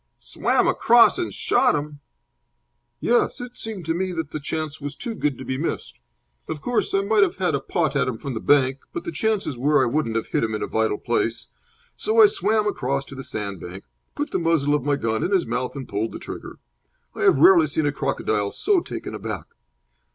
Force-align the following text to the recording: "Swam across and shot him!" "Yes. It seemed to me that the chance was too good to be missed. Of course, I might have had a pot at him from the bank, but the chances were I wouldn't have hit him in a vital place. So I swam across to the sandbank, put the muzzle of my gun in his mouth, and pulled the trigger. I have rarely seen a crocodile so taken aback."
"Swam 0.17 0.67
across 0.67 1.19
and 1.19 1.31
shot 1.31 1.75
him!" 1.75 1.99
"Yes. 2.99 3.39
It 3.39 3.55
seemed 3.55 3.85
to 3.85 3.93
me 3.93 4.11
that 4.13 4.31
the 4.31 4.39
chance 4.39 4.81
was 4.81 4.95
too 4.95 5.13
good 5.13 5.37
to 5.37 5.45
be 5.45 5.59
missed. 5.59 5.99
Of 6.47 6.59
course, 6.59 6.95
I 6.95 7.01
might 7.03 7.21
have 7.21 7.35
had 7.37 7.53
a 7.53 7.59
pot 7.59 7.95
at 7.95 8.07
him 8.07 8.17
from 8.17 8.33
the 8.33 8.39
bank, 8.39 8.79
but 8.93 9.03
the 9.03 9.11
chances 9.11 9.55
were 9.59 9.83
I 9.83 9.85
wouldn't 9.85 10.15
have 10.15 10.25
hit 10.25 10.43
him 10.43 10.55
in 10.55 10.63
a 10.63 10.67
vital 10.67 10.97
place. 10.97 11.49
So 11.97 12.19
I 12.19 12.25
swam 12.25 12.65
across 12.65 13.05
to 13.05 13.15
the 13.15 13.23
sandbank, 13.23 13.83
put 14.15 14.31
the 14.31 14.39
muzzle 14.39 14.73
of 14.73 14.81
my 14.83 14.95
gun 14.95 15.21
in 15.23 15.29
his 15.29 15.45
mouth, 15.45 15.75
and 15.75 15.87
pulled 15.87 16.13
the 16.13 16.17
trigger. 16.19 16.57
I 17.13 17.21
have 17.21 17.37
rarely 17.37 17.67
seen 17.67 17.85
a 17.85 17.91
crocodile 17.91 18.51
so 18.53 18.79
taken 18.79 19.13
aback." 19.13 19.45